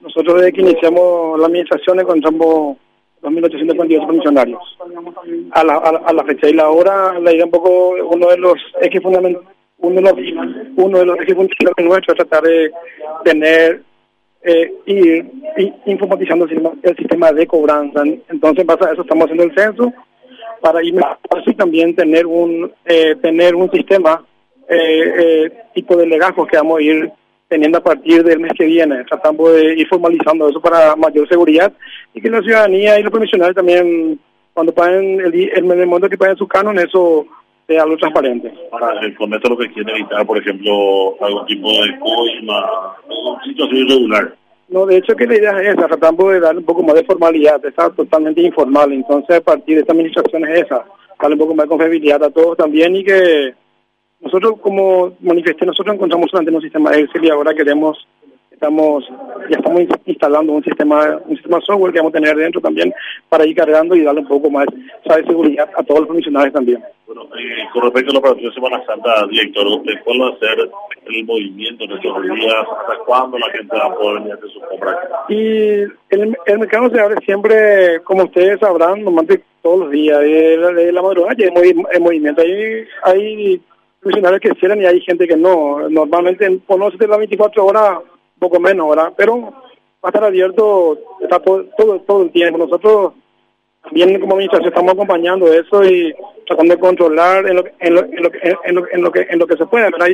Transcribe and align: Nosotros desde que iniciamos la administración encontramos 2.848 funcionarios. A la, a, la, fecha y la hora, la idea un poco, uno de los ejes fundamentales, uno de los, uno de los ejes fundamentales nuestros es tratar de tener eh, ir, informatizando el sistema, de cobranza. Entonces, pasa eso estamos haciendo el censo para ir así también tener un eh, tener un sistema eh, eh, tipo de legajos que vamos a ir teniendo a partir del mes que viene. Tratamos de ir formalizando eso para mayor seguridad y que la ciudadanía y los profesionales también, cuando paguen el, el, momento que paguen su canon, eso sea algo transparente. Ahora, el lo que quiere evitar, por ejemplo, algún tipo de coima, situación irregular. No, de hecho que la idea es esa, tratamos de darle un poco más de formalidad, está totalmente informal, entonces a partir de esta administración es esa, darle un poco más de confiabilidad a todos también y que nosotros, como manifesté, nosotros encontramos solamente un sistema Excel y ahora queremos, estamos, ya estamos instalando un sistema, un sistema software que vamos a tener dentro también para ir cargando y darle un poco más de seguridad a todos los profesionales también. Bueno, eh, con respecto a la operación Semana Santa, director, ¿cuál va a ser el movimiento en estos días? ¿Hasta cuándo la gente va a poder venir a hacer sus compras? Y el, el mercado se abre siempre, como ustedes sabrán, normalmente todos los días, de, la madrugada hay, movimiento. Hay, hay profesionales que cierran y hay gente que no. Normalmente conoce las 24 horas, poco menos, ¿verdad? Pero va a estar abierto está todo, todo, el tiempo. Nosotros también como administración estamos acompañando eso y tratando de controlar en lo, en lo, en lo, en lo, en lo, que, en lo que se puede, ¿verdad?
Nosotros 0.00 0.36
desde 0.36 0.52
que 0.52 0.60
iniciamos 0.60 1.38
la 1.38 1.46
administración 1.46 2.00
encontramos 2.00 2.76
2.848 3.22 4.06
funcionarios. 4.06 4.78
A 5.52 5.64
la, 5.64 5.76
a, 5.76 6.12
la, 6.12 6.24
fecha 6.24 6.48
y 6.48 6.52
la 6.52 6.68
hora, 6.70 7.18
la 7.18 7.32
idea 7.32 7.44
un 7.44 7.50
poco, 7.50 7.90
uno 7.90 8.28
de 8.28 8.38
los 8.38 8.54
ejes 8.80 9.02
fundamentales, 9.02 9.48
uno 9.78 9.96
de 9.96 10.02
los, 10.02 10.14
uno 10.76 10.98
de 10.98 11.06
los 11.06 11.16
ejes 11.20 11.34
fundamentales 11.34 11.74
nuestros 11.78 12.18
es 12.18 12.28
tratar 12.28 12.42
de 12.48 12.72
tener 13.24 13.82
eh, 14.42 14.72
ir, 14.86 15.26
informatizando 15.86 16.46
el 16.46 16.96
sistema, 16.96 17.32
de 17.32 17.46
cobranza. 17.46 18.02
Entonces, 18.28 18.64
pasa 18.64 18.92
eso 18.92 19.02
estamos 19.02 19.24
haciendo 19.24 19.44
el 19.44 19.54
censo 19.54 19.92
para 20.60 20.82
ir 20.82 20.94
así 21.30 21.54
también 21.54 21.94
tener 21.94 22.26
un 22.26 22.72
eh, 22.84 23.14
tener 23.22 23.54
un 23.54 23.70
sistema 23.70 24.24
eh, 24.68 25.14
eh, 25.18 25.52
tipo 25.74 25.96
de 25.96 26.06
legajos 26.06 26.46
que 26.48 26.56
vamos 26.56 26.78
a 26.78 26.82
ir 26.82 27.10
teniendo 27.48 27.78
a 27.78 27.82
partir 27.82 28.22
del 28.22 28.40
mes 28.40 28.52
que 28.56 28.66
viene. 28.66 29.04
Tratamos 29.04 29.52
de 29.52 29.74
ir 29.74 29.88
formalizando 29.88 30.48
eso 30.48 30.60
para 30.60 30.94
mayor 30.96 31.26
seguridad 31.28 31.72
y 32.14 32.20
que 32.20 32.30
la 32.30 32.42
ciudadanía 32.42 32.98
y 32.98 33.02
los 33.02 33.10
profesionales 33.10 33.56
también, 33.56 34.20
cuando 34.52 34.72
paguen 34.72 35.20
el, 35.20 35.50
el, 35.54 35.64
momento 35.64 36.08
que 36.08 36.18
paguen 36.18 36.36
su 36.36 36.46
canon, 36.46 36.78
eso 36.78 37.26
sea 37.66 37.82
algo 37.82 37.96
transparente. 37.96 38.52
Ahora, 38.70 39.00
el 39.00 39.16
lo 39.18 39.56
que 39.58 39.72
quiere 39.72 39.92
evitar, 39.92 40.26
por 40.26 40.38
ejemplo, 40.38 41.16
algún 41.22 41.46
tipo 41.46 41.70
de 41.70 41.98
coima, 41.98 42.96
situación 43.44 43.76
irregular. 43.76 44.34
No, 44.68 44.84
de 44.84 44.98
hecho 44.98 45.16
que 45.16 45.26
la 45.26 45.36
idea 45.36 45.62
es 45.62 45.68
esa, 45.74 45.88
tratamos 45.88 46.30
de 46.30 46.40
darle 46.40 46.60
un 46.60 46.66
poco 46.66 46.82
más 46.82 46.94
de 46.94 47.04
formalidad, 47.04 47.64
está 47.64 47.88
totalmente 47.88 48.42
informal, 48.42 48.92
entonces 48.92 49.36
a 49.36 49.40
partir 49.40 49.76
de 49.76 49.80
esta 49.80 49.94
administración 49.94 50.44
es 50.46 50.64
esa, 50.64 50.84
darle 51.18 51.36
un 51.36 51.40
poco 51.40 51.54
más 51.54 51.64
de 51.64 51.70
confiabilidad 51.70 52.22
a 52.22 52.30
todos 52.30 52.58
también 52.58 52.94
y 52.94 53.02
que 53.02 53.54
nosotros, 54.20 54.54
como 54.60 55.12
manifesté, 55.20 55.64
nosotros 55.64 55.94
encontramos 55.94 56.30
solamente 56.30 56.56
un 56.56 56.62
sistema 56.62 56.94
Excel 56.94 57.24
y 57.24 57.30
ahora 57.30 57.54
queremos, 57.54 58.06
estamos, 58.50 59.04
ya 59.48 59.58
estamos 59.58 59.82
instalando 60.06 60.52
un 60.52 60.64
sistema, 60.64 61.20
un 61.24 61.36
sistema 61.36 61.60
software 61.60 61.92
que 61.92 62.00
vamos 62.00 62.14
a 62.14 62.18
tener 62.18 62.36
dentro 62.36 62.60
también 62.60 62.92
para 63.28 63.46
ir 63.46 63.54
cargando 63.54 63.94
y 63.94 64.02
darle 64.02 64.22
un 64.22 64.28
poco 64.28 64.50
más 64.50 64.66
de 64.66 65.24
seguridad 65.24 65.70
a 65.76 65.82
todos 65.84 66.00
los 66.00 66.08
profesionales 66.08 66.52
también. 66.52 66.82
Bueno, 67.06 67.22
eh, 67.38 67.68
con 67.72 67.82
respecto 67.84 68.10
a 68.10 68.14
la 68.14 68.18
operación 68.18 68.52
Semana 68.52 68.84
Santa, 68.84 69.26
director, 69.30 69.66
¿cuál 70.04 70.20
va 70.20 70.28
a 70.28 70.38
ser 70.38 70.70
el 71.06 71.24
movimiento 71.24 71.84
en 71.84 71.92
estos 71.92 72.22
días? 72.22 72.54
¿Hasta 72.80 73.04
cuándo 73.06 73.38
la 73.38 73.50
gente 73.50 73.76
va 73.76 73.86
a 73.86 73.94
poder 73.94 74.14
venir 74.16 74.32
a 74.32 74.34
hacer 74.34 74.50
sus 74.50 74.62
compras? 74.64 74.96
Y 75.28 75.38
el, 76.10 76.36
el 76.44 76.58
mercado 76.58 76.90
se 76.90 77.00
abre 77.00 77.16
siempre, 77.24 78.00
como 78.02 78.24
ustedes 78.24 78.58
sabrán, 78.58 79.04
normalmente 79.04 79.44
todos 79.62 79.80
los 79.80 79.90
días, 79.90 80.20
de, 80.20 80.90
la 80.92 81.02
madrugada 81.02 81.36
hay, 81.38 82.00
movimiento. 82.00 82.42
Hay, 82.42 82.84
hay 83.04 83.60
profesionales 84.00 84.40
que 84.40 84.54
cierran 84.54 84.80
y 84.82 84.86
hay 84.86 85.00
gente 85.00 85.26
que 85.26 85.36
no. 85.36 85.88
Normalmente 85.88 86.60
conoce 86.66 87.06
las 87.06 87.18
24 87.18 87.64
horas, 87.64 87.98
poco 88.38 88.60
menos, 88.60 88.88
¿verdad? 88.90 89.12
Pero 89.16 89.40
va 89.40 89.52
a 90.02 90.08
estar 90.08 90.24
abierto 90.24 90.98
está 91.20 91.40
todo, 91.40 91.64
todo, 92.06 92.22
el 92.22 92.30
tiempo. 92.30 92.58
Nosotros 92.58 93.12
también 93.82 94.20
como 94.20 94.34
administración 94.34 94.68
estamos 94.68 94.92
acompañando 94.92 95.52
eso 95.52 95.84
y 95.84 96.14
tratando 96.46 96.74
de 96.74 96.80
controlar 96.80 97.46
en 97.48 97.56
lo, 97.56 97.64
en 97.78 97.94
lo, 97.94 98.04
en 98.04 98.22
lo, 98.22 98.30
en 98.64 98.74
lo, 98.74 98.86
en 98.92 99.02
lo, 99.02 99.12
que, 99.12 99.26
en 99.28 99.38
lo 99.38 99.46
que 99.46 99.56
se 99.56 99.66
puede, 99.66 99.90
¿verdad? 99.90 100.08